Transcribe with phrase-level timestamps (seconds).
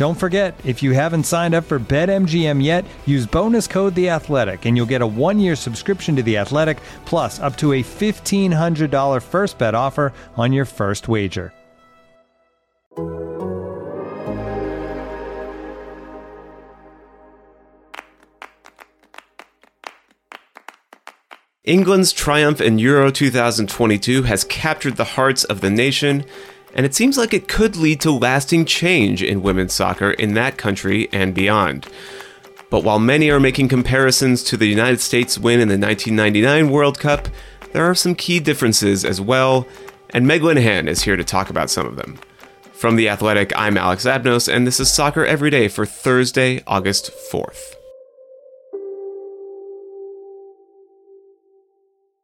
[0.00, 4.64] Don't forget, if you haven't signed up for BetMGM yet, use bonus code The Athletic,
[4.64, 8.90] and you'll get a one-year subscription to The Athletic, plus up to a fifteen hundred
[8.90, 11.52] dollar first bet offer on your first wager.
[21.64, 26.24] England's triumph in Euro 2022 has captured the hearts of the nation,
[26.74, 30.56] and it seems like it could lead to lasting change in women's soccer in that
[30.56, 31.86] country and beyond.
[32.70, 36.98] But while many are making comparisons to the United States win in the 1999 World
[36.98, 37.28] Cup,
[37.72, 39.66] there are some key differences as well,
[40.10, 42.18] and Meg Linehan is here to talk about some of them.
[42.72, 47.10] From The Athletic, I'm Alex Abnos, and this is Soccer Every Day for Thursday, August
[47.30, 47.79] 4th.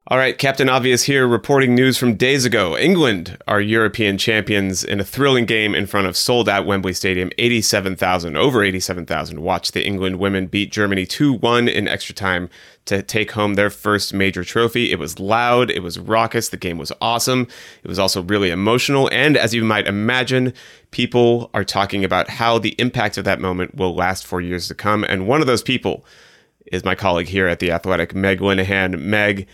[0.08, 2.78] All right, Captain Obvious here, reporting news from days ago.
[2.78, 7.32] England are European champions in a thrilling game in front of sold out Wembley Stadium.
[7.38, 12.48] 87,000, over 87,000 watched the England women beat Germany 2 1 in extra time
[12.84, 14.92] to take home their first major trophy.
[14.92, 17.48] It was loud, it was raucous, the game was awesome.
[17.82, 19.08] It was also really emotional.
[19.10, 20.54] And as you might imagine,
[20.92, 24.74] people are talking about how the impact of that moment will last for years to
[24.76, 25.02] come.
[25.02, 26.04] And one of those people
[26.72, 29.00] is my colleague here at The Athletic, Meg Linehan.
[29.00, 29.46] Meg,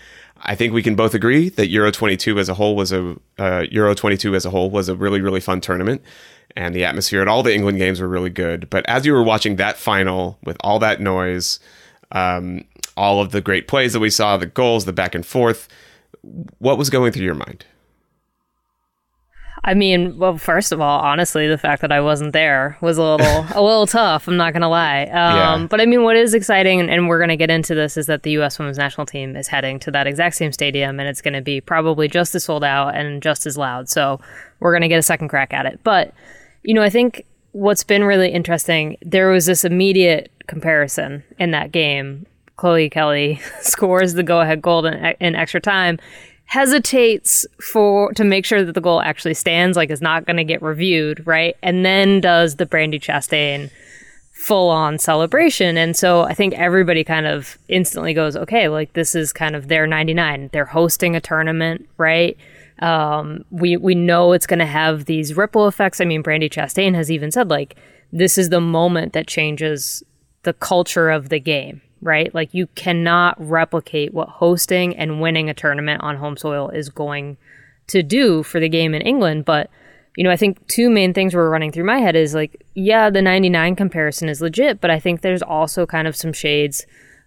[0.45, 3.65] I think we can both agree that Euro 22 as a whole was a uh,
[3.71, 6.03] Euro 22 as a whole was a really really fun tournament,
[6.57, 8.69] and the atmosphere at all the England games were really good.
[8.69, 11.61] But as you were watching that final with all that noise,
[12.11, 12.65] um,
[12.97, 15.69] all of the great plays that we saw, the goals, the back and forth,
[16.59, 17.65] what was going through your mind?
[19.65, 23.03] I mean, well, first of all, honestly, the fact that I wasn't there was a
[23.03, 24.27] little a little tough.
[24.27, 25.03] I'm not gonna lie.
[25.05, 25.09] Um,
[25.63, 25.67] yeah.
[25.69, 28.25] But I mean, what is exciting, and, and we're gonna get into this, is that
[28.25, 28.59] the U.S.
[28.59, 32.09] Women's National Team is heading to that exact same stadium, and it's gonna be probably
[32.09, 33.89] just as sold out and just as loud.
[33.89, 34.21] So
[34.59, 35.79] we're gonna get a second crack at it.
[35.85, 36.13] But
[36.65, 41.71] you know, I think what's been really interesting, there was this immediate comparison in that
[41.71, 42.27] game.
[42.57, 45.99] Chloe Kelly scores the go-ahead goal in, in extra time
[46.53, 50.45] hesitates for to make sure that the goal actually stands, like is not going to
[50.45, 51.57] get reviewed, right?
[51.63, 53.71] And then does the Brandy Chastain
[54.33, 55.79] full on celebration.
[55.79, 59.69] And so I think everybody kind of instantly goes, okay, like this is kind of
[59.69, 60.51] their 99.
[60.53, 62.37] They're hosting a tournament, right?
[62.81, 66.03] Um, we we know it's going to have these ripple effects.
[66.03, 67.77] I mean, Brandy Chastain has even said like
[68.13, 70.03] this is the moment that changes
[70.43, 72.35] the culture of the game, right?
[72.35, 77.39] Like you cannot replicate what hosting and winning a tournament on home soil is going
[77.87, 79.45] to do for the game in England.
[79.45, 79.71] But,
[80.17, 83.09] you know, I think two main things were running through my head is like, yeah,
[83.09, 86.85] the 99 comparison is legit, but I think there's also kind of some shades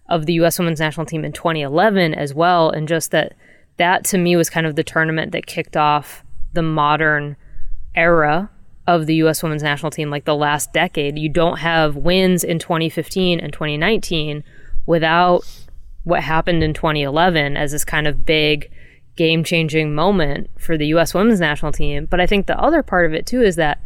[0.08, 2.70] of the US women's national team in 2011 as well.
[2.70, 3.34] And just that,
[3.78, 6.22] that to me was kind of the tournament that kicked off
[6.52, 7.36] the modern
[7.94, 8.50] era
[8.86, 11.18] of the US women's national team, like the last decade.
[11.18, 14.44] You don't have wins in 2015 and 2019
[14.86, 15.44] without
[16.04, 18.70] what happened in 2011 as this kind of big
[19.16, 22.06] game changing moment for the US women's national team.
[22.06, 23.80] But I think the other part of it too is that,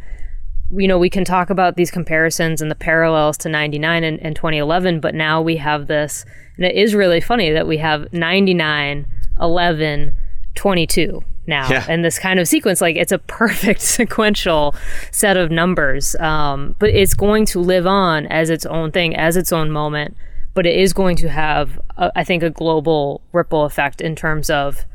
[0.71, 4.35] you know, we can talk about these comparisons and the parallels to 99 and, and
[4.35, 6.25] 2011, but now we have this,
[6.57, 9.07] and it is really funny that we have 99,
[9.39, 10.13] 11,
[10.53, 11.85] 22 now yeah.
[11.89, 14.75] and this kind of sequence like it's a perfect sequential
[15.11, 19.35] set of numbers um, but it's going to live on as its own thing as
[19.35, 20.15] its own moment
[20.53, 24.49] but it is going to have, a, I think, a global ripple effect in terms
[24.49, 24.85] of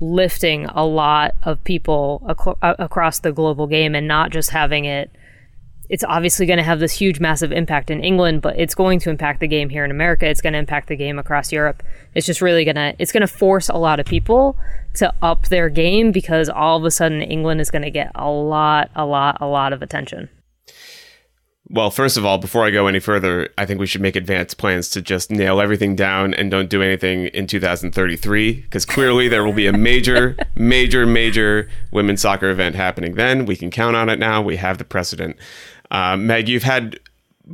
[0.00, 4.84] lifting a lot of people ac- uh, across the global game and not just having
[4.84, 5.10] it.
[5.88, 9.10] It's obviously going to have this huge, massive impact in England, but it's going to
[9.10, 10.26] impact the game here in America.
[10.26, 11.82] It's going to impact the game across Europe.
[12.14, 14.56] It's just really going to, it's going to force a lot of people
[14.94, 18.30] to up their game because all of a sudden England is going to get a
[18.30, 20.28] lot, a lot, a lot of attention.
[21.68, 24.58] Well, first of all, before I go any further, I think we should make advanced
[24.58, 29.44] plans to just nail everything down and don't do anything in 2033 because clearly there
[29.44, 33.46] will be a major, major, major women's soccer event happening then.
[33.46, 34.42] We can count on it now.
[34.42, 35.36] We have the precedent.
[35.90, 36.98] Uh, Meg, you've had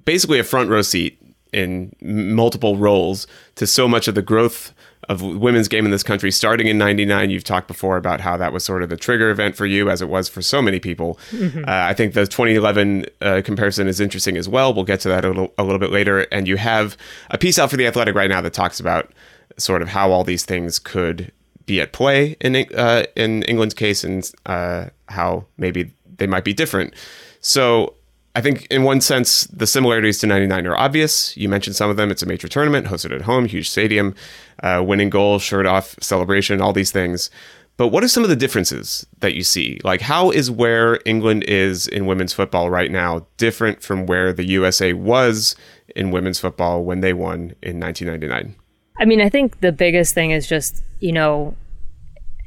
[0.05, 1.21] basically a front row seat
[1.53, 3.27] in multiple roles
[3.57, 4.73] to so much of the growth
[5.09, 8.53] of women's game in this country starting in 99 you've talked before about how that
[8.53, 11.19] was sort of the trigger event for you as it was for so many people.
[11.31, 11.61] Mm-hmm.
[11.61, 14.75] uh, i think the 2011 uh, comparison is interesting as well.
[14.75, 16.21] We'll get to that a little, a little bit later.
[16.33, 16.97] And you have
[17.31, 19.13] a piece out for the athletic right now that talks about
[19.57, 21.33] sort of how all these things could
[21.67, 26.53] be at play in uh, in england's case and uh, how maybe they might be
[26.53, 26.95] different.
[27.41, 27.95] So
[28.39, 31.37] I think in one sense, the similarities to 99 are obvious.
[31.37, 32.13] You mentioned some of them.
[32.13, 34.15] It's a major tournament hosted at home, huge stadium,
[34.63, 37.31] uh, winning goal, shirt off celebration, all these things.
[37.77, 39.81] But what are some of the differences that you see?
[39.83, 44.47] Like, how is where England is in women's football right now different from where the
[44.47, 45.57] USA was
[45.97, 48.55] in women's football when they won in 1999?
[49.01, 51.57] I mean, I think the biggest thing is just, you know,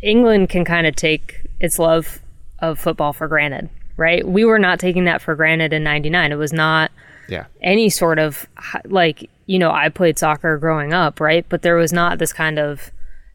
[0.02, 2.22] England can kind of take its love
[2.60, 3.70] of football for granted
[4.01, 4.27] right?
[4.27, 6.31] We were not taking that for granted in 99.
[6.31, 6.92] It was not
[7.30, 7.45] yeah.
[7.62, 8.48] any sort of
[8.86, 11.45] like, you know, I played soccer growing up, right?
[11.48, 12.92] But there was not this kind of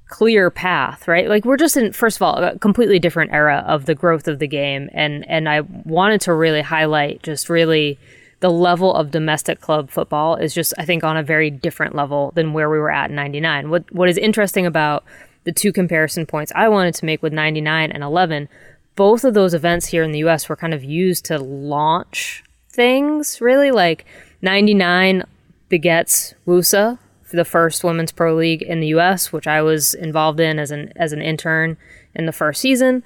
[0.08, 1.28] clear path, right?
[1.28, 4.38] Like we're just in first of all a completely different era of the growth of
[4.38, 7.98] the game and and I wanted to really highlight just really
[8.40, 12.32] the level of domestic club football is just I think on a very different level
[12.34, 13.70] than where we were at in 99.
[13.70, 15.04] What what is interesting about
[15.44, 18.48] the two comparison points I wanted to make with 99 and 11
[18.96, 23.40] both of those events here in the US were kind of used to launch things,
[23.40, 23.70] really.
[23.70, 24.04] Like
[24.42, 25.24] 99
[25.68, 26.98] begets WUSA,
[27.32, 30.92] the first women's pro league in the US, which I was involved in as an
[30.96, 31.76] as an intern
[32.14, 33.04] in the first season.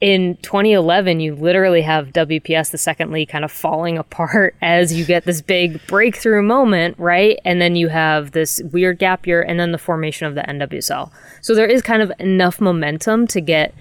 [0.00, 5.04] In 2011, you literally have WPS, the second league, kind of falling apart as you
[5.04, 7.38] get this big breakthrough moment, right?
[7.44, 11.12] And then you have this weird gap year and then the formation of the NWSL.
[11.40, 13.72] So there is kind of enough momentum to get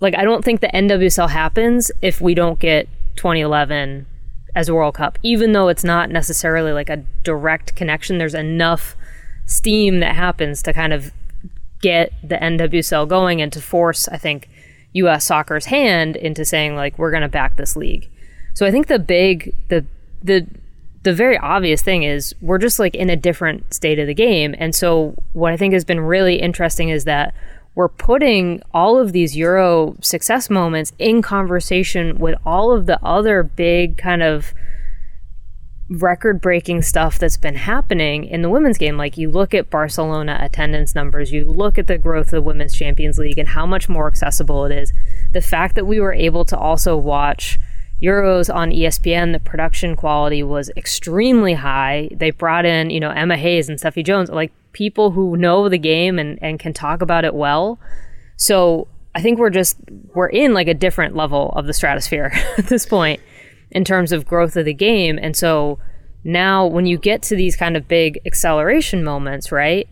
[0.00, 4.06] like I don't think the NWSL happens if we don't get 2011
[4.54, 8.18] as a World Cup, even though it's not necessarily like a direct connection.
[8.18, 8.96] There's enough
[9.46, 11.12] steam that happens to kind of
[11.80, 14.48] get the NWSL going and to force, I think,
[14.94, 15.24] U.S.
[15.24, 18.08] soccer's hand into saying like we're going to back this league.
[18.54, 19.84] So I think the big the
[20.22, 20.46] the
[21.02, 24.54] the very obvious thing is we're just like in a different state of the game.
[24.58, 27.34] And so what I think has been really interesting is that
[27.74, 33.42] we're putting all of these Euro success moments in conversation with all of the other
[33.42, 34.54] big kind of
[35.90, 38.96] record breaking stuff that's been happening in the women's game.
[38.96, 42.74] Like you look at Barcelona attendance numbers, you look at the growth of the Women's
[42.74, 44.92] Champions League and how much more accessible it is.
[45.32, 47.58] The fact that we were able to also watch
[48.02, 52.08] Euros on ESPN, the production quality was extremely high.
[52.12, 54.30] They brought in, you know, Emma Hayes and Steffi Jones.
[54.30, 57.80] Like people who know the game and, and can talk about it well.
[58.36, 59.78] So I think we're just
[60.14, 63.20] we're in like a different level of the stratosphere at this point
[63.70, 65.18] in terms of growth of the game.
[65.20, 65.78] And so
[66.24, 69.88] now when you get to these kind of big acceleration moments, right?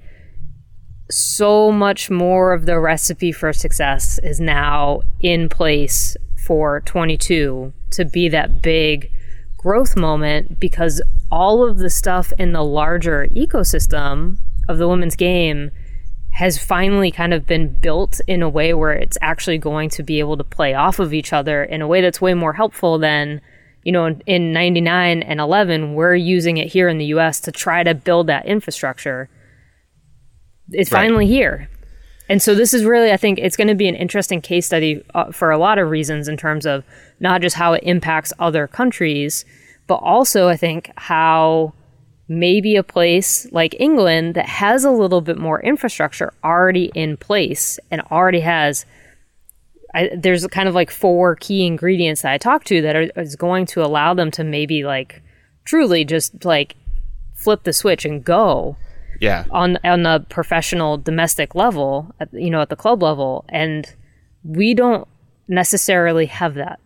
[1.11, 8.05] So much more of the recipe for success is now in place for 22 to
[8.05, 9.11] be that big
[9.59, 14.39] growth moment because all of the stuff in the larger ecosystem
[14.69, 15.71] of the women's game
[16.33, 20.19] has finally kind of been built in a way where it's actually going to be
[20.19, 23.41] able to play off of each other in a way that's way more helpful than
[23.83, 27.53] you know in, in 99 and 11 we're using it here in the US to
[27.53, 29.29] try to build that infrastructure
[30.71, 31.03] it's right.
[31.03, 31.69] finally here
[32.29, 35.05] and so this is really i think it's going to be an interesting case study
[35.15, 36.83] uh, for a lot of reasons in terms of
[37.21, 39.45] not just how it impacts other countries
[39.87, 41.75] but also i think how
[42.33, 47.79] maybe a place like England that has a little bit more infrastructure already in place
[47.91, 48.87] and already has
[49.95, 53.37] I, there's kind of like four key ingredients that I talked to that are, is
[53.37, 55.23] going to allow them to maybe like
[55.65, 56.77] truly just like
[57.35, 58.77] flip the switch and go
[59.21, 59.45] yeah.
[59.51, 63.45] on on the professional domestic level at, you know at the club level.
[63.51, 63.95] And
[64.43, 65.07] we don't
[65.47, 66.81] necessarily have that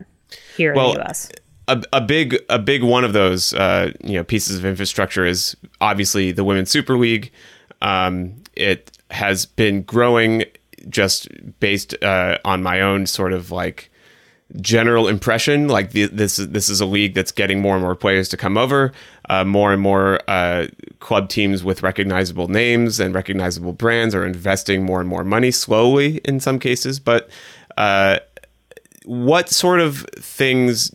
[0.56, 1.30] here well, in the US
[1.68, 5.56] a, a big a big one of those uh, you know pieces of infrastructure is
[5.80, 7.30] obviously the women's super league.
[7.82, 10.44] Um, it has been growing
[10.88, 11.28] just
[11.61, 13.90] based uh, on my own sort of like
[14.61, 15.66] general impression.
[15.68, 18.37] Like the, this is this is a league that's getting more and more players to
[18.37, 18.92] come over,
[19.28, 20.68] uh, more and more uh,
[21.00, 26.18] club teams with recognizable names and recognizable brands are investing more and more money slowly
[26.18, 27.28] in some cases, but.
[27.76, 28.18] Uh,
[29.04, 30.90] what sort of things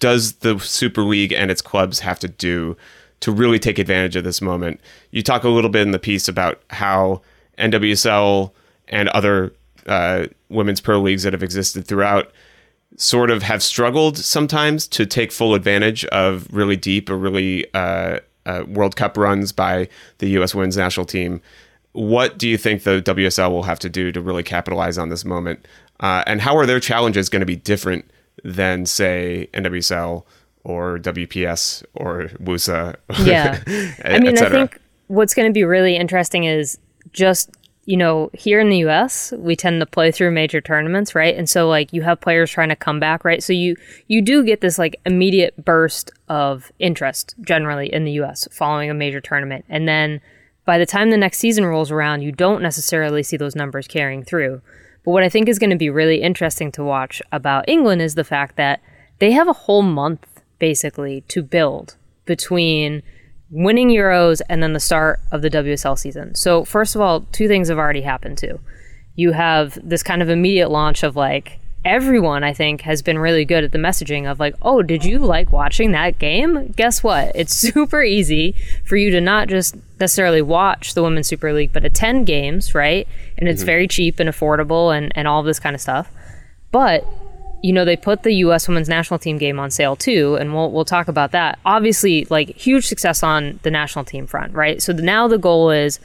[0.00, 2.76] does the Super League and its clubs have to do
[3.20, 4.80] to really take advantage of this moment?
[5.12, 7.22] You talk a little bit in the piece about how
[7.58, 8.50] NWSL
[8.88, 9.52] and other
[9.86, 12.32] uh, women's pro leagues that have existed throughout
[12.96, 18.18] sort of have struggled sometimes to take full advantage of really deep or really uh,
[18.46, 19.88] uh, World Cup runs by
[20.18, 20.54] the U.S.
[20.54, 21.40] women's national team.
[21.92, 25.24] What do you think the WSL will have to do to really capitalize on this
[25.24, 25.66] moment?
[26.00, 28.10] Uh, and how are their challenges going to be different
[28.44, 30.24] than, say, NWSL
[30.64, 32.96] or WPS or WUSA?
[33.24, 33.60] Yeah.
[34.04, 36.78] I mean, I think what's going to be really interesting is
[37.12, 37.50] just
[37.90, 41.36] you know, here in the US, we tend to play through major tournaments, right?
[41.36, 43.42] And so like you have players trying to come back, right?
[43.42, 43.74] So you
[44.06, 48.94] you do get this like immediate burst of interest generally in the US following a
[48.94, 49.64] major tournament.
[49.68, 50.20] And then
[50.66, 54.22] by the time the next season rolls around, you don't necessarily see those numbers carrying
[54.22, 54.62] through.
[55.04, 58.14] But what I think is going to be really interesting to watch about England is
[58.14, 58.80] the fact that
[59.18, 60.26] they have a whole month
[60.58, 63.02] basically to build between
[63.50, 66.34] winning Euros and then the start of the WSL season.
[66.34, 68.60] So, first of all, two things have already happened too.
[69.14, 73.44] You have this kind of immediate launch of like everyone I think has been really
[73.44, 77.32] good at the messaging of like, "Oh, did you like watching that game?" Guess what?
[77.40, 81.84] It's super easy for you to not just necessarily watch the Women's Super League, but
[81.84, 83.08] attend games, right?
[83.38, 83.66] And it's mm-hmm.
[83.66, 86.10] very cheap and affordable and and all this kind of stuff.
[86.70, 87.06] But
[87.62, 88.68] you know, they put the U.S.
[88.68, 91.58] women's national team game on sale too, and we'll we'll talk about that.
[91.64, 94.80] Obviously, like huge success on the national team front, right?
[94.82, 96.00] So the, now the goal is,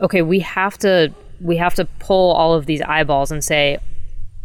[0.00, 3.78] okay, we have to we have to pull all of these eyeballs and say,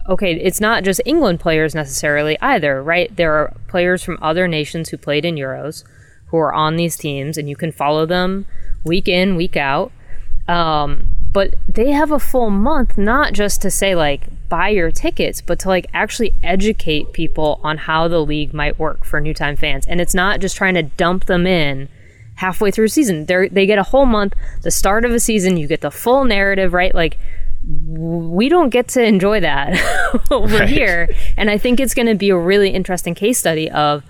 [0.08, 3.16] okay, it's not just England players necessarily either, right?
[3.16, 5.84] There are players from other nations who played in Euros
[6.28, 8.46] who are on these teams, and you can follow them
[8.84, 9.92] week in, week out.
[10.48, 15.42] Um, but they have a full month not just to say like buy your tickets
[15.42, 19.56] but to like actually educate people on how the league might work for new time
[19.56, 21.88] fans and it's not just trying to dump them in
[22.36, 25.68] halfway through season they they get a whole month the start of a season you
[25.68, 27.20] get the full narrative right like
[27.68, 29.78] we don't get to enjoy that
[30.32, 30.70] over right.
[30.70, 34.04] here and i think it's going to be a really interesting case study of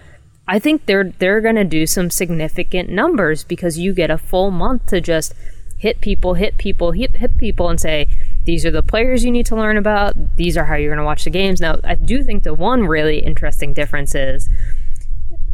[0.48, 4.51] i think they're they're going to do some significant numbers because you get a full
[4.51, 5.34] month to just
[5.79, 8.08] hit people, hit people, hit, hit people, and say,
[8.44, 10.13] these are the players you need to learn about.
[10.36, 11.62] These are how you're going to watch the games.
[11.62, 14.50] Now, I do think the one really interesting difference is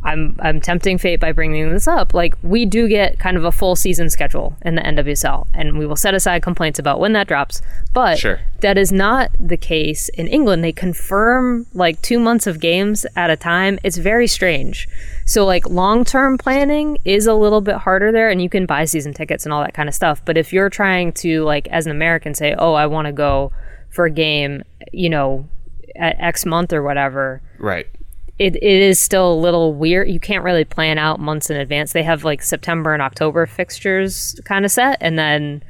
[0.06, 2.14] I'm I'm tempting fate by bringing this up.
[2.14, 5.88] Like we do get kind of a full season schedule in the NWSL, and we
[5.88, 7.62] will set aside complaints about when that drops.
[7.92, 8.40] But sure.
[8.62, 10.64] that is not the case in England.
[10.64, 13.80] They confirm like two months of games at a time.
[13.84, 14.88] It's very strange.
[15.26, 18.86] So like long term planning is a little bit harder there, and you can buy
[18.86, 20.24] season tickets and all that kind of stuff.
[20.24, 23.52] But if you're trying to like as an American say, oh, I want to go
[23.90, 24.62] for a game,
[24.94, 25.50] you know,
[25.96, 27.88] at X month or whatever, right
[28.38, 30.10] it, it is still a little weird.
[30.10, 31.94] You can't really plan out months in advance.
[31.94, 35.64] They have like September and October fixtures kind of set, and then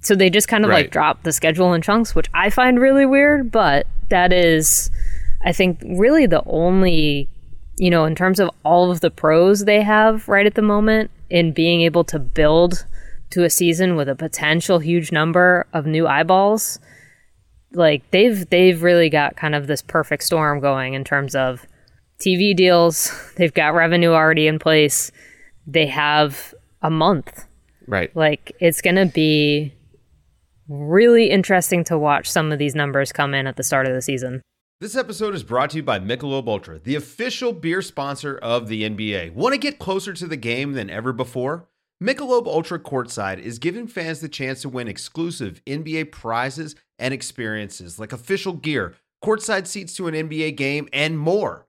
[0.00, 0.84] so they just kind of right.
[0.84, 3.50] like drop the schedule in chunks, which I find really weird.
[3.50, 4.90] But that is,
[5.44, 7.28] I think, really the only,
[7.76, 11.10] you know, in terms of all of the pros they have right at the moment
[11.28, 12.86] in being able to build
[13.30, 16.78] to a season with a potential huge number of new eyeballs
[17.74, 21.66] like they've they've really got kind of this perfect storm going in terms of
[22.22, 25.10] TV deals, they've got revenue already in place.
[25.66, 27.46] They have a month.
[27.86, 28.14] Right.
[28.16, 29.74] Like it's going to be
[30.68, 34.02] really interesting to watch some of these numbers come in at the start of the
[34.02, 34.42] season.
[34.80, 38.82] This episode is brought to you by Michelob Ultra, the official beer sponsor of the
[38.82, 39.32] NBA.
[39.32, 41.68] Want to get closer to the game than ever before?
[42.02, 48.00] Michelob Ultra Courtside is giving fans the chance to win exclusive NBA prizes and experiences
[48.00, 51.68] like official gear, courtside seats to an NBA game, and more.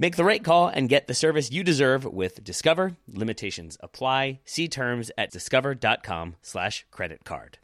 [0.00, 2.96] Make the right call and get the service you deserve with Discover.
[3.12, 4.38] Limitations apply.
[4.44, 7.58] See terms at discover.com slash credit card.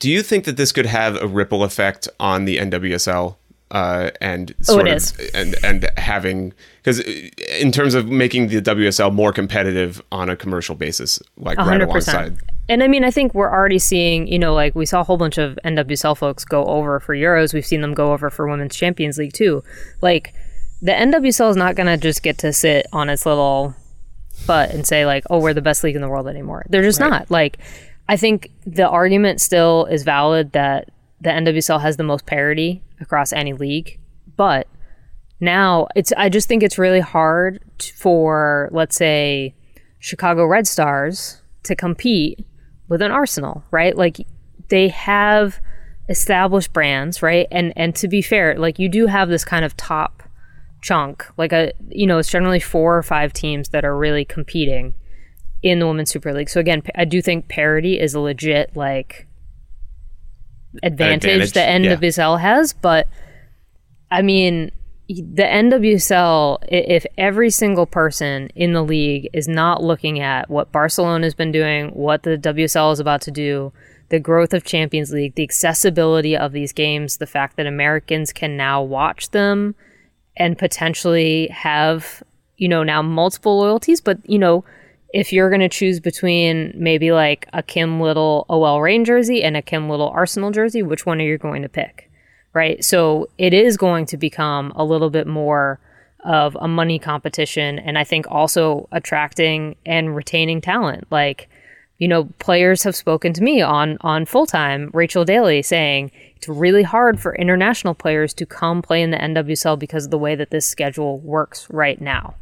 [0.00, 3.36] Do you think that this could have a ripple effect on the NWSL?
[3.70, 9.12] Uh, and sort oh, of and and having because in terms of making the WSL
[9.12, 11.66] more competitive on a commercial basis, like 100%.
[11.66, 12.38] right alongside.
[12.70, 15.18] And I mean, I think we're already seeing, you know, like we saw a whole
[15.18, 17.52] bunch of NWSL folks go over for Euros.
[17.52, 19.62] We've seen them go over for Women's Champions League too.
[20.00, 20.32] Like
[20.80, 23.74] the NWSL is not going to just get to sit on its little
[24.46, 27.00] butt and say like, "Oh, we're the best league in the world anymore." They're just
[27.00, 27.10] right.
[27.10, 27.30] not.
[27.30, 27.58] Like,
[28.08, 33.32] I think the argument still is valid that the NWSL has the most parity across
[33.32, 33.98] any league,
[34.36, 34.68] but
[35.40, 36.12] now it's.
[36.16, 37.60] I just think it's really hard
[37.94, 39.54] for, let's say,
[39.98, 42.46] Chicago Red Stars to compete
[42.88, 43.96] with an Arsenal, right?
[43.96, 44.26] Like
[44.68, 45.60] they have
[46.08, 47.46] established brands, right?
[47.50, 50.17] And and to be fair, like you do have this kind of top
[50.80, 54.94] chunk, like a you know, it's generally four or five teams that are really competing
[55.62, 56.48] in the Women's Super League.
[56.48, 59.26] So again, I do think parity is a legit like
[60.82, 62.00] advantage, advantage.
[62.00, 62.42] the NWSL yeah.
[62.42, 63.08] has, but
[64.10, 64.70] I mean,
[65.08, 71.24] the NWSL, if every single person in the league is not looking at what Barcelona
[71.24, 73.72] has been doing, what the WSL is about to do,
[74.10, 78.56] the growth of Champions League, the accessibility of these games, the fact that Americans can
[78.56, 79.74] now watch them
[80.38, 82.22] and potentially have,
[82.56, 84.64] you know, now multiple loyalties, but, you know,
[85.12, 89.56] if you're going to choose between maybe like a Kim Little OL Reign jersey and
[89.56, 92.08] a Kim Little Arsenal jersey, which one are you going to pick?
[92.58, 92.84] right?
[92.84, 95.78] So it is going to become a little bit more
[96.24, 97.78] of a money competition.
[97.78, 101.06] And I think also attracting and retaining talent.
[101.10, 101.48] Like,
[101.98, 106.48] you know, players have spoken to me on on full time, Rachel Daly saying it's
[106.48, 110.34] really hard for international players to come play in the NWSL because of the way
[110.34, 112.34] that this schedule works right now.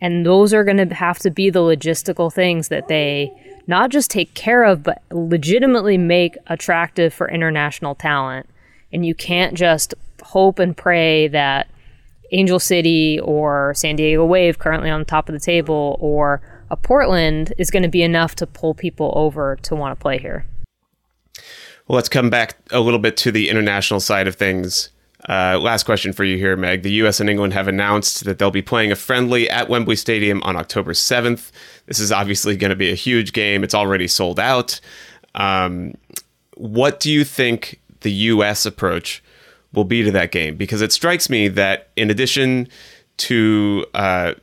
[0.00, 3.32] And those are going to have to be the logistical things that they
[3.66, 8.48] not just take care of, but legitimately make attractive for international talent
[8.92, 11.68] and you can't just hope and pray that
[12.32, 16.76] Angel City or San Diego Wave, currently on the top of the table, or a
[16.76, 20.46] Portland is going to be enough to pull people over to want to play here.
[21.86, 24.90] Well, let's come back a little bit to the international side of things.
[25.28, 26.82] Uh, last question for you here, Meg.
[26.82, 27.18] The U.S.
[27.18, 30.92] and England have announced that they'll be playing a friendly at Wembley Stadium on October
[30.92, 31.50] 7th.
[31.86, 33.64] This is obviously going to be a huge game.
[33.64, 34.80] It's already sold out.
[35.34, 35.94] Um,
[36.56, 38.64] what do you think the U.S.
[38.64, 39.22] approach
[39.72, 42.68] will be to that game because it strikes me that in addition
[43.18, 44.34] to uh,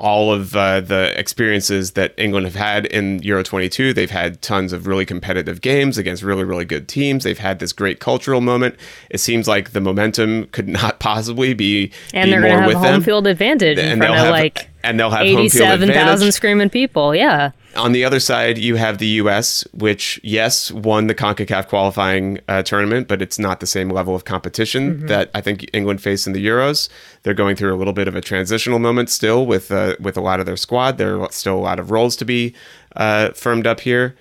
[0.00, 3.92] all of uh, the experiences that England have had in Euro 22.
[3.92, 7.24] They've had tons of really competitive games against really, really good teams.
[7.24, 8.76] They've had this great cultural moment.
[9.10, 12.72] It seems like the momentum could not possibly be and be they're going to have
[12.72, 13.02] home them.
[13.02, 17.14] field advantage and front of have, like and they'll have eighty-seven thousand screaming people.
[17.14, 17.52] Yeah.
[17.76, 22.62] On the other side, you have the U.S., which yes won the Concacaf qualifying uh,
[22.62, 25.06] tournament, but it's not the same level of competition mm-hmm.
[25.06, 26.88] that I think England faced in the Euros.
[27.22, 30.20] They're going through a little bit of a transitional moment still with uh, with a
[30.20, 30.98] lot of their squad.
[30.98, 32.54] There are still a lot of roles to be
[32.96, 34.16] uh, firmed up here.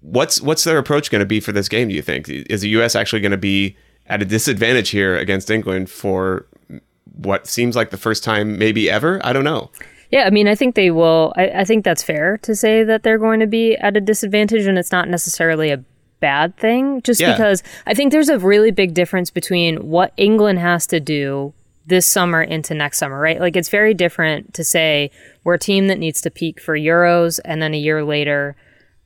[0.00, 1.88] What's what's their approach going to be for this game?
[1.88, 2.96] Do you think is the U.S.
[2.96, 3.76] actually going to be
[4.06, 6.46] at a disadvantage here against England for
[7.18, 9.20] what seems like the first time maybe ever.
[9.24, 9.70] I don't know.
[10.10, 11.32] Yeah, I mean, I think they will.
[11.36, 14.66] I, I, think that's fair to say that they're going to be at a disadvantage,
[14.66, 15.84] and it's not necessarily a
[16.20, 17.32] bad thing, just yeah.
[17.32, 21.52] because I think there's a really big difference between what England has to do
[21.86, 23.40] this summer into next summer, right?
[23.40, 25.10] Like, it's very different to say
[25.44, 28.56] we're a team that needs to peak for Euros, and then a year later,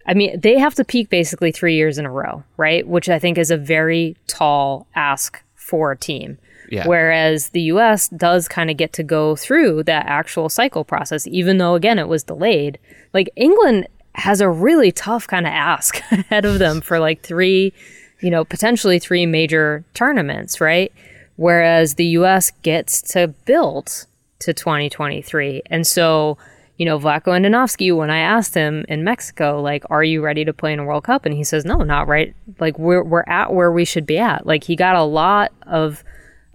[0.06, 2.86] I mean, they have to peak basically three years in a row, right?
[2.86, 6.38] Which I think is a very tall ask for a team.
[6.72, 6.86] Yeah.
[6.86, 11.58] Whereas the US does kind of get to go through that actual cycle process, even
[11.58, 12.78] though, again, it was delayed.
[13.12, 17.74] Like England has a really tough kind of ask ahead of them for like three,
[18.20, 20.90] you know, potentially three major tournaments, right?
[21.36, 24.06] Whereas the US gets to build
[24.38, 25.64] to 2023.
[25.66, 26.38] And so,
[26.78, 30.54] you know, Vlatko Andonovski, when I asked him in Mexico, like, are you ready to
[30.54, 31.26] play in a World Cup?
[31.26, 32.34] And he says, no, not right.
[32.58, 34.46] Like, we're, we're at where we should be at.
[34.46, 36.02] Like, he got a lot of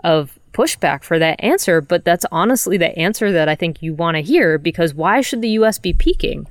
[0.07, 4.15] of pushback for that answer, but that's honestly the answer that I think you want
[4.15, 6.47] to hear because why should the US be peaking?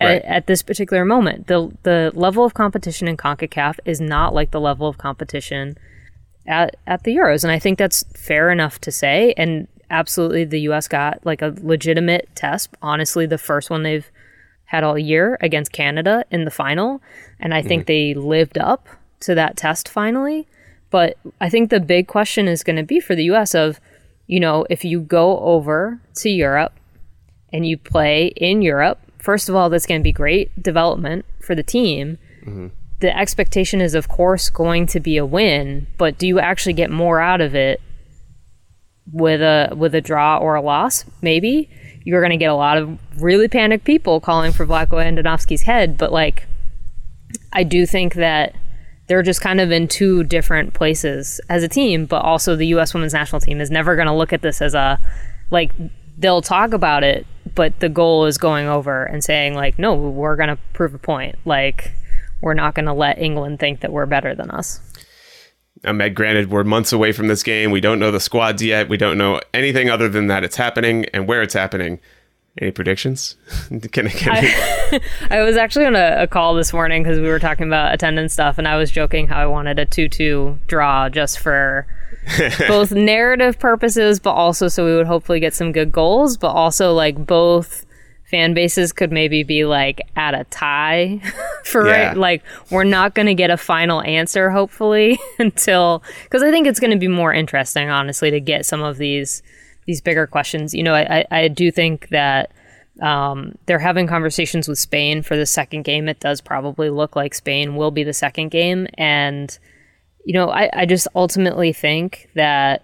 [0.00, 0.22] Right.
[0.22, 1.48] At, at, this particular moment.
[1.48, 5.76] The the level of competition in CONCACAF is not like the level of competition
[6.46, 7.42] at, at the Euros.
[7.42, 9.34] And I think that's fair enough to say.
[9.36, 12.70] And absolutely the US got like a legitimate test.
[12.80, 14.08] Honestly, the first one they've
[14.66, 17.02] had all year against Canada in the final.
[17.40, 18.14] And I think mm-hmm.
[18.14, 18.86] they lived up
[19.20, 20.46] to that test finally.
[20.90, 23.80] But I think the big question is going to be for the US of,
[24.26, 26.72] you know, if you go over to Europe
[27.52, 31.54] and you play in Europe, first of all, that's going to be great development for
[31.54, 32.18] the team.
[32.42, 32.68] Mm-hmm.
[33.00, 36.90] The expectation is, of course, going to be a win, but do you actually get
[36.90, 37.80] more out of it
[39.10, 41.04] with a with a draw or a loss?
[41.22, 41.70] Maybe
[42.02, 45.96] you're going to get a lot of really panicked people calling for Vlatko Andonovski's head,
[45.96, 46.46] but like,
[47.52, 48.54] I do think that
[49.08, 52.94] they're just kind of in two different places as a team, but also the U.S.
[52.94, 54.98] women's national team is never going to look at this as a
[55.50, 55.72] like
[56.18, 60.36] they'll talk about it, but the goal is going over and saying like, no, we're
[60.36, 61.36] going to prove a point.
[61.44, 61.92] Like,
[62.40, 64.80] we're not going to let England think that we're better than us.
[65.84, 67.70] Now, Meg, granted, we're months away from this game.
[67.70, 68.88] We don't know the squads yet.
[68.88, 72.00] We don't know anything other than that it's happening and where it's happening.
[72.60, 73.36] Any predictions?
[73.68, 77.38] can, can I, I, was actually on a, a call this morning because we were
[77.38, 81.08] talking about attendance stuff, and I was joking how I wanted a 2 2 draw
[81.08, 81.86] just for
[82.68, 86.92] both narrative purposes, but also so we would hopefully get some good goals, but also
[86.92, 87.86] like both
[88.24, 91.20] fan bases could maybe be like at a tie
[91.64, 92.12] for yeah.
[92.12, 92.18] it.
[92.18, 96.80] Like we're not going to get a final answer hopefully until because I think it's
[96.80, 99.42] going to be more interesting, honestly, to get some of these
[99.88, 100.72] these bigger questions.
[100.74, 102.52] You know, I I do think that.
[103.00, 106.08] Um, they're having conversations with Spain for the second game.
[106.08, 108.88] It does probably look like Spain will be the second game.
[108.94, 109.56] And,
[110.24, 112.82] you know, I, I just ultimately think that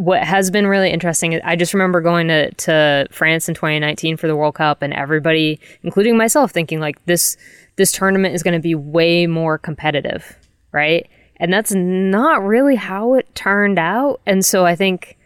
[0.00, 4.26] what has been really interesting I just remember going to, to France in 2019 for
[4.26, 7.38] the World Cup and everybody, including myself, thinking like this
[7.76, 10.36] this tournament is going to be way more competitive,
[10.72, 11.08] right?
[11.40, 14.20] And that's not really how it turned out.
[14.26, 15.16] And so I think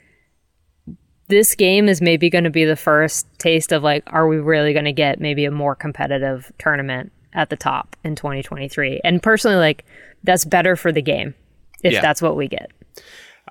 [1.26, 4.72] this game is maybe going to be the first taste of like, are we really
[4.72, 9.00] going to get maybe a more competitive tournament at the top in 2023?
[9.02, 9.84] And personally, like,
[10.22, 11.34] that's better for the game
[11.82, 12.00] if yeah.
[12.00, 12.70] that's what we get.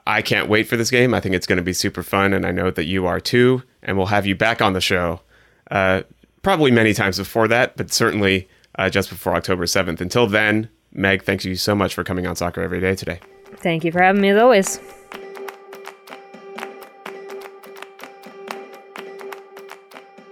[0.08, 1.14] I can't wait for this game.
[1.14, 3.64] I think it's going to be super fun, and I know that you are too.
[3.84, 5.22] And we'll have you back on the show,
[5.70, 6.04] uh,
[6.42, 10.02] probably many times before that, but certainly uh, just before October 7th.
[10.02, 13.20] Until then, Meg, thank you so much for coming on Soccer Every Day today.
[13.58, 14.80] Thank you for having me as always.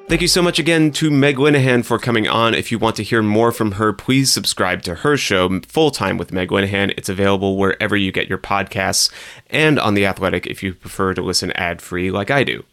[0.07, 2.53] Thank you so much again to Meg Linehan for coming on.
[2.53, 6.17] If you want to hear more from her, please subscribe to her show, Full Time
[6.17, 6.93] with Meg Linehan.
[6.97, 9.09] It's available wherever you get your podcasts
[9.49, 12.65] and on The Athletic if you prefer to listen ad free like I do.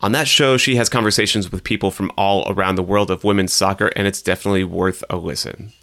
[0.00, 3.52] On that show, she has conversations with people from all around the world of women's
[3.52, 5.74] soccer, and it's definitely worth a listen.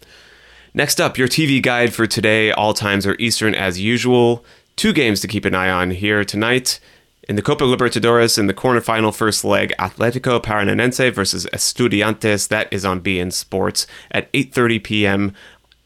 [0.76, 2.50] Next up, your TV guide for today.
[2.50, 4.44] All times are Eastern as usual.
[4.74, 6.80] Two games to keep an eye on here tonight.
[7.28, 12.48] In the Copa Libertadores, in the quarterfinal first leg, Athletico Paranaense versus Estudiantes.
[12.48, 15.34] That is on beIN Sports at 8:30 p.m.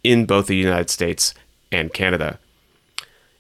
[0.02, 1.34] in both the United States
[1.70, 2.38] and Canada.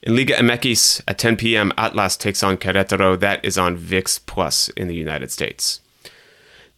[0.02, 3.18] In Liga MX at 10 p.m., Atlas takes on Querétaro.
[3.18, 5.80] That is on VIX Plus in the United States.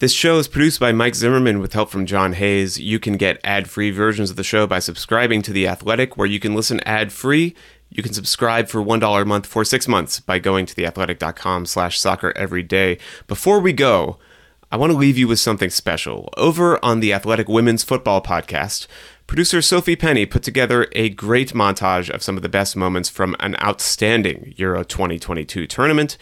[0.01, 2.81] This show is produced by Mike Zimmerman with help from John Hayes.
[2.81, 6.41] You can get ad-free versions of the show by subscribing to The Athletic, where you
[6.41, 7.55] can listen ad-free
[7.91, 11.99] you can subscribe for $1 a month for six months by going to theathletic.com slash
[11.99, 12.99] soccer every day.
[13.27, 14.19] Before we go,
[14.71, 16.33] I want to leave you with something special.
[16.37, 18.87] Over on the Athletic Women's Football Podcast,
[19.27, 23.35] producer Sophie Penny put together a great montage of some of the best moments from
[23.41, 26.17] an outstanding Euro 2022 tournament.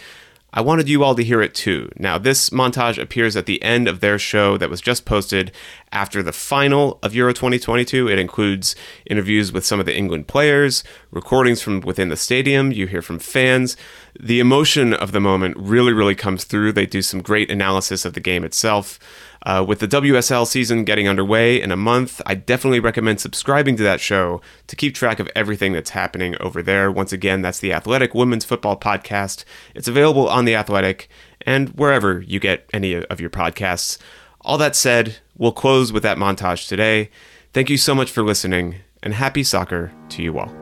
[0.50, 1.90] I wanted you all to hear it too.
[1.98, 5.52] Now, this montage appears at the end of their show that was just posted
[5.92, 8.08] after the final of Euro 2022.
[8.08, 12.86] It includes interviews with some of the England players, recordings from within the stadium, you
[12.86, 13.76] hear from fans.
[14.18, 16.72] The emotion of the moment really, really comes through.
[16.72, 18.98] They do some great analysis of the game itself.
[19.44, 23.82] Uh, with the WSL season getting underway in a month, I definitely recommend subscribing to
[23.84, 26.90] that show to keep track of everything that's happening over there.
[26.90, 29.44] Once again, that's the Athletic Women's Football Podcast.
[29.74, 31.08] It's available on The Athletic
[31.42, 33.98] and wherever you get any of your podcasts.
[34.40, 37.10] All that said, we'll close with that montage today.
[37.52, 40.52] Thank you so much for listening, and happy soccer to you all.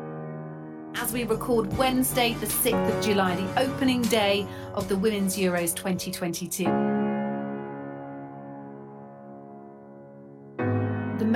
[0.95, 5.75] As we record Wednesday, the 6th of July, the opening day of the Women's Euros
[5.75, 6.96] 2022.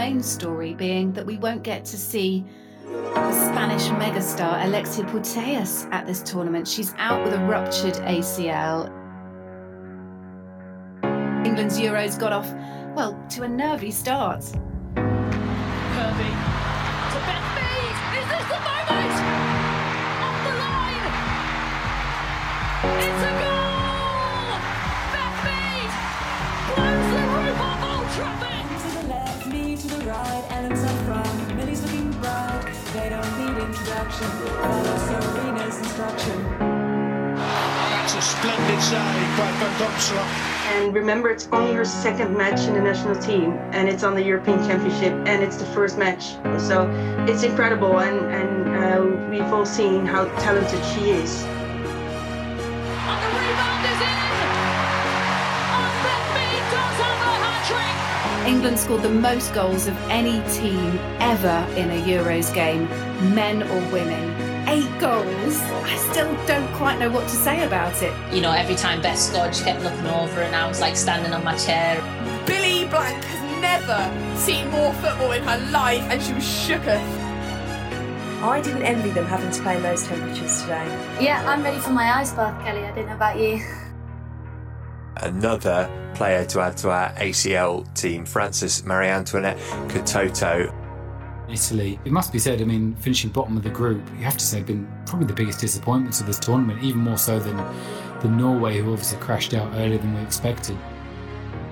[0.00, 2.42] Main story being that we won't get to see
[2.86, 6.66] the Spanish megastar Alexia Putellas at this tournament.
[6.66, 8.88] She's out with a ruptured ACL.
[11.44, 12.50] England's Euros got off,
[12.96, 14.42] well, to a nervy start.
[14.94, 16.30] Kirby
[17.12, 17.96] to Beth Mead.
[18.16, 19.14] Is this the moment?
[20.46, 21.04] The line.
[23.04, 23.29] It's a
[34.22, 34.46] introduction.
[34.60, 36.60] Follow Sarina's instruction
[38.20, 43.16] a splendid save by Van And remember, it's only her second match in the national
[43.16, 46.34] team, and it's on the European Championship, and it's the first match.
[46.60, 46.86] So
[47.26, 51.46] it's incredible, and, and uh, we've all seen how talented she is.
[58.46, 62.84] England scored the most goals of any team ever in a Euros game,
[63.34, 64.28] men or women.
[64.68, 65.58] eight goals.
[65.84, 68.12] I still don't quite know what to say about it.
[68.32, 71.32] You know, every time Beth scored, she kept looking over, and I was like standing
[71.32, 72.00] on my chair.
[72.46, 73.98] Billy Blank has never
[74.38, 77.02] seen more football in her life, and she was shooketh.
[78.42, 80.86] I didn't envy them having to play in those temperatures today.
[81.20, 82.84] Yeah, I'm ready for my ice bath, Kelly.
[82.84, 83.60] I don't know about you.
[85.16, 90.74] Another player to add to our ACL team, France's Marie Antoinette Katoto.
[91.50, 94.44] Italy, it must be said, I mean, finishing bottom of the group, you have to
[94.44, 97.56] say, been probably the biggest disappointments of this tournament, even more so than,
[98.20, 100.76] the Norway, who obviously crashed out earlier than we expected.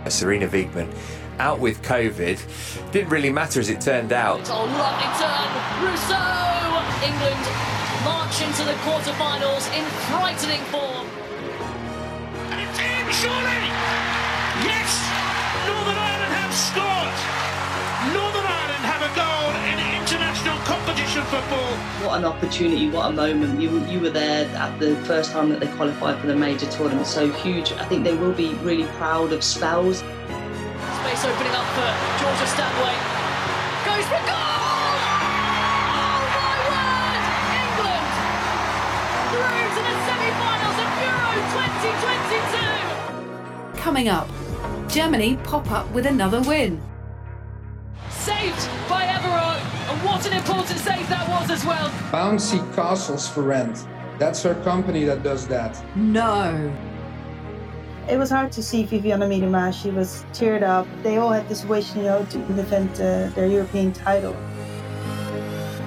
[0.07, 0.93] Sarina Wiegman
[1.39, 2.91] out with COVID.
[2.93, 4.49] Didn't really matter as it turned out.
[4.51, 5.49] Oh, lovely turn.
[5.85, 6.39] Russo!
[7.07, 7.69] England
[8.05, 10.98] march into the quarterfinals in frightening form.
[13.19, 13.67] And surely!
[14.63, 14.95] Yes!
[15.67, 17.19] Northern Ireland have scored!
[18.15, 21.75] Northern Ireland have a goal in international competition football.
[22.07, 23.61] What an opportunity, what a moment.
[23.61, 27.09] You, you were there at the first time that they qualified for the major tournament,
[27.09, 27.73] so huge.
[27.73, 29.99] I think they will be really proud of Spells.
[29.99, 32.98] Space opening up for Georgia Stanway.
[43.89, 44.29] Coming up,
[44.87, 46.79] Germany pop up with another win.
[48.11, 51.89] Saved by Everard, and what an important save that was as well.
[52.13, 53.87] Bouncy Castles for Rent.
[54.19, 55.83] That's her company that does that.
[55.97, 56.71] No.
[58.11, 59.73] It was hard to see Vivianne Miedema.
[59.73, 60.87] She was teared up.
[61.03, 64.37] They all had this wish, you know, to defend uh, their European title.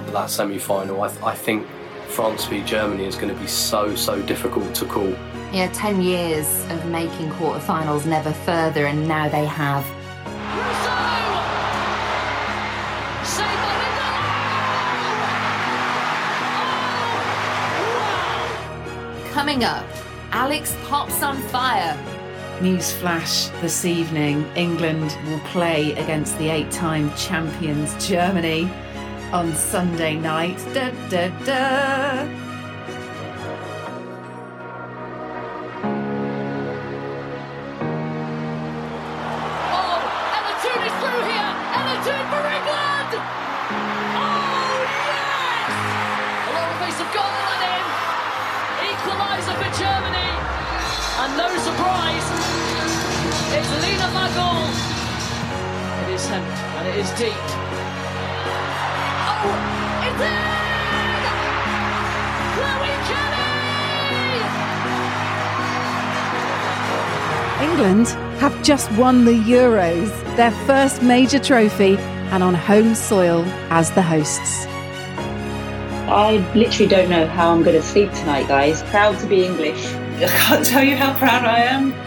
[0.06, 1.68] That semi-final, I, th- I think
[2.08, 5.14] France v Germany is going to be so so difficult to call.
[5.52, 9.84] Yeah, 10 years of making quarterfinals never further, and now they have.
[19.34, 19.84] Coming up,
[20.30, 21.98] Alex Popp's on fire.
[22.62, 28.70] News flash this evening England will play against the eight time champions Germany
[29.32, 30.56] on Sunday night.
[30.72, 32.41] Da, da, da.
[53.82, 54.70] Lena Magull.
[56.02, 57.46] It is sent and it is deep.
[59.26, 59.50] Oh,
[60.06, 60.52] it's in!
[62.54, 63.52] Chloe Kelly!
[67.68, 68.08] England
[68.40, 71.96] have just won the Euros, their first major trophy,
[72.32, 74.66] and on home soil as the hosts.
[76.08, 78.82] I literally don't know how I'm going to sleep tonight, guys.
[78.84, 79.84] Proud to be English.
[79.86, 82.01] I can't tell you how proud I am.